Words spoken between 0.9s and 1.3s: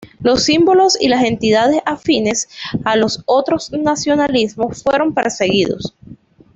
y las